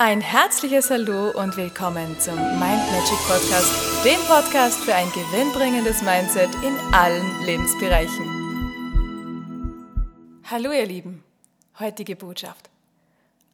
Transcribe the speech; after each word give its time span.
Ein 0.00 0.20
herzliches 0.20 0.90
Hallo 0.90 1.32
und 1.32 1.56
willkommen 1.56 2.20
zum 2.20 2.36
Mind 2.36 2.60
Magic 2.60 3.18
Podcast, 3.26 4.04
dem 4.04 4.20
Podcast 4.28 4.78
für 4.78 4.94
ein 4.94 5.10
gewinnbringendes 5.10 6.02
Mindset 6.02 6.54
in 6.62 6.78
allen 6.94 7.44
Lebensbereichen. 7.44 8.24
Hallo 10.44 10.70
ihr 10.70 10.86
Lieben, 10.86 11.24
heutige 11.80 12.14
Botschaft. 12.14 12.70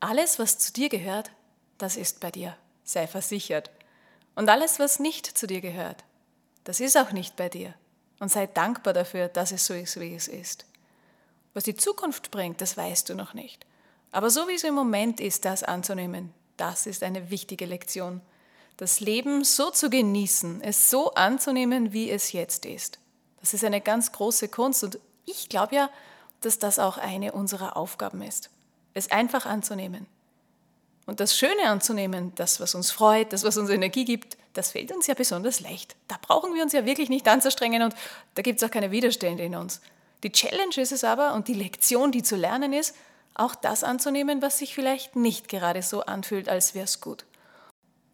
Alles, 0.00 0.38
was 0.38 0.58
zu 0.58 0.70
dir 0.74 0.90
gehört, 0.90 1.30
das 1.78 1.96
ist 1.96 2.20
bei 2.20 2.30
dir, 2.30 2.54
sei 2.82 3.06
versichert. 3.06 3.70
Und 4.34 4.50
alles, 4.50 4.78
was 4.78 5.00
nicht 5.00 5.24
zu 5.26 5.46
dir 5.46 5.62
gehört, 5.62 6.04
das 6.64 6.78
ist 6.78 6.98
auch 6.98 7.12
nicht 7.12 7.36
bei 7.36 7.48
dir. 7.48 7.72
Und 8.20 8.30
sei 8.30 8.46
dankbar 8.48 8.92
dafür, 8.92 9.28
dass 9.28 9.50
es 9.50 9.64
so 9.64 9.72
ist, 9.72 9.98
wie 9.98 10.14
es 10.14 10.28
ist. 10.28 10.66
Was 11.54 11.64
die 11.64 11.74
Zukunft 11.74 12.30
bringt, 12.30 12.60
das 12.60 12.76
weißt 12.76 13.08
du 13.08 13.14
noch 13.14 13.32
nicht. 13.32 13.64
Aber 14.14 14.30
so 14.30 14.46
wie 14.46 14.54
es 14.54 14.62
im 14.62 14.74
Moment 14.74 15.20
ist, 15.20 15.44
das 15.44 15.64
anzunehmen, 15.64 16.32
das 16.56 16.86
ist 16.86 17.02
eine 17.02 17.30
wichtige 17.30 17.66
Lektion. 17.66 18.20
Das 18.76 19.00
Leben 19.00 19.42
so 19.42 19.70
zu 19.70 19.90
genießen, 19.90 20.60
es 20.62 20.88
so 20.88 21.14
anzunehmen, 21.14 21.92
wie 21.92 22.08
es 22.12 22.30
jetzt 22.30 22.64
ist. 22.64 23.00
Das 23.40 23.54
ist 23.54 23.64
eine 23.64 23.80
ganz 23.80 24.12
große 24.12 24.46
Kunst 24.46 24.84
und 24.84 25.00
ich 25.26 25.48
glaube 25.48 25.74
ja, 25.74 25.90
dass 26.42 26.60
das 26.60 26.78
auch 26.78 26.96
eine 26.96 27.32
unserer 27.32 27.76
Aufgaben 27.76 28.22
ist. 28.22 28.50
Es 28.92 29.10
einfach 29.10 29.46
anzunehmen. 29.46 30.06
Und 31.06 31.18
das 31.18 31.36
Schöne 31.36 31.66
anzunehmen, 31.66 32.32
das, 32.36 32.60
was 32.60 32.76
uns 32.76 32.92
freut, 32.92 33.32
das, 33.32 33.42
was 33.42 33.56
uns 33.56 33.68
Energie 33.68 34.04
gibt, 34.04 34.36
das 34.52 34.70
fällt 34.70 34.92
uns 34.92 35.08
ja 35.08 35.14
besonders 35.14 35.58
leicht. 35.58 35.96
Da 36.06 36.18
brauchen 36.22 36.54
wir 36.54 36.62
uns 36.62 36.72
ja 36.72 36.86
wirklich 36.86 37.08
nicht 37.08 37.26
anzustrengen 37.26 37.82
und 37.82 37.96
da 38.36 38.42
gibt 38.42 38.62
es 38.62 38.68
auch 38.68 38.72
keine 38.72 38.92
Widerstände 38.92 39.42
in 39.42 39.56
uns. 39.56 39.80
Die 40.22 40.30
Challenge 40.30 40.76
ist 40.76 40.92
es 40.92 41.02
aber 41.02 41.34
und 41.34 41.48
die 41.48 41.54
Lektion, 41.54 42.12
die 42.12 42.22
zu 42.22 42.36
lernen 42.36 42.72
ist, 42.72 42.94
auch 43.34 43.54
das 43.54 43.84
anzunehmen, 43.84 44.42
was 44.42 44.58
sich 44.58 44.74
vielleicht 44.74 45.16
nicht 45.16 45.48
gerade 45.48 45.82
so 45.82 46.02
anfühlt, 46.02 46.48
als 46.48 46.74
wäre 46.74 46.84
es 46.84 47.00
gut. 47.00 47.24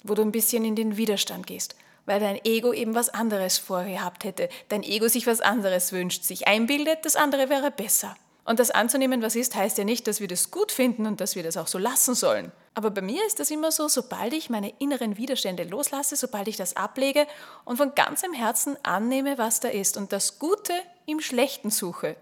Wo 0.02 0.14
du 0.14 0.22
ein 0.22 0.32
bisschen 0.32 0.64
in 0.64 0.76
den 0.76 0.96
Widerstand 0.96 1.46
gehst, 1.46 1.76
weil 2.06 2.20
dein 2.20 2.42
Ego 2.44 2.72
eben 2.72 2.94
was 2.94 3.10
anderes 3.10 3.58
vorgehabt 3.58 4.24
hätte, 4.24 4.48
dein 4.68 4.82
Ego 4.82 5.08
sich 5.08 5.26
was 5.26 5.40
anderes 5.40 5.92
wünscht, 5.92 6.24
sich 6.24 6.48
einbildet, 6.48 7.04
das 7.04 7.16
andere 7.16 7.50
wäre 7.50 7.70
besser. 7.70 8.16
Und 8.44 8.58
das 8.58 8.70
anzunehmen, 8.70 9.22
was 9.22 9.36
ist, 9.36 9.54
heißt 9.54 9.78
ja 9.78 9.84
nicht, 9.84 10.06
dass 10.06 10.20
wir 10.20 10.26
das 10.26 10.50
gut 10.50 10.72
finden 10.72 11.06
und 11.06 11.20
dass 11.20 11.36
wir 11.36 11.42
das 11.42 11.56
auch 11.56 11.66
so 11.66 11.78
lassen 11.78 12.14
sollen. 12.14 12.50
Aber 12.74 12.90
bei 12.90 13.02
mir 13.02 13.24
ist 13.26 13.38
das 13.38 13.50
immer 13.50 13.70
so, 13.70 13.88
sobald 13.88 14.32
ich 14.32 14.48
meine 14.48 14.72
inneren 14.78 15.16
Widerstände 15.16 15.64
loslasse, 15.64 16.16
sobald 16.16 16.48
ich 16.48 16.56
das 16.56 16.76
ablege 16.76 17.26
und 17.64 17.76
von 17.76 17.94
ganzem 17.94 18.32
Herzen 18.32 18.76
annehme, 18.82 19.38
was 19.38 19.60
da 19.60 19.68
ist 19.68 19.96
und 19.96 20.12
das 20.12 20.38
Gute 20.38 20.72
im 21.06 21.20
Schlechten 21.20 21.70
suche, 21.70 22.16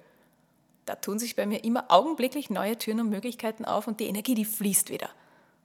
da 0.88 0.94
tun 0.94 1.18
sich 1.18 1.36
bei 1.36 1.46
mir 1.46 1.64
immer 1.64 1.86
augenblicklich 1.88 2.50
neue 2.50 2.78
Türen 2.78 3.00
und 3.00 3.10
Möglichkeiten 3.10 3.64
auf 3.64 3.86
und 3.86 4.00
die 4.00 4.06
Energie, 4.06 4.34
die 4.34 4.44
fließt 4.44 4.90
wieder. 4.90 5.10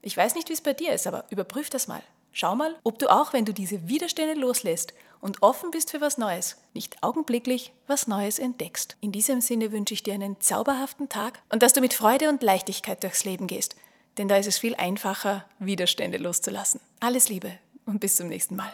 Ich 0.01 0.17
weiß 0.17 0.35
nicht, 0.35 0.49
wie 0.49 0.53
es 0.53 0.61
bei 0.61 0.73
dir 0.73 0.91
ist, 0.93 1.07
aber 1.07 1.25
überprüf 1.29 1.69
das 1.69 1.87
mal. 1.87 2.03
Schau 2.33 2.55
mal, 2.55 2.75
ob 2.83 2.99
du 2.99 3.09
auch, 3.09 3.31
wenn 3.31 3.45
du 3.45 3.53
diese 3.53 3.87
Widerstände 3.87 4.33
loslässt 4.33 4.93
und 5.21 5.41
offen 5.41 5.71
bist 5.71 5.91
für 5.91 6.01
was 6.01 6.17
Neues, 6.17 6.57
nicht 6.73 7.01
augenblicklich 7.01 7.71
was 7.87 8.07
Neues 8.07 8.39
entdeckst. 8.39 8.97
In 8.99 9.11
diesem 9.11 9.39
Sinne 9.39 9.71
wünsche 9.71 9.93
ich 9.93 10.03
dir 10.03 10.13
einen 10.13 10.41
zauberhaften 10.41 11.07
Tag 11.07 11.41
und 11.49 11.63
dass 11.63 11.73
du 11.73 11.79
mit 11.79 11.93
Freude 11.93 12.27
und 12.27 12.43
Leichtigkeit 12.43 13.03
durchs 13.03 13.23
Leben 13.23 13.47
gehst, 13.47 13.75
denn 14.17 14.27
da 14.27 14.35
ist 14.35 14.47
es 14.47 14.57
viel 14.57 14.75
einfacher, 14.75 15.45
Widerstände 15.59 16.17
loszulassen. 16.17 16.81
Alles 16.99 17.29
Liebe 17.29 17.51
und 17.85 17.99
bis 17.99 18.17
zum 18.17 18.27
nächsten 18.27 18.55
Mal. 18.55 18.73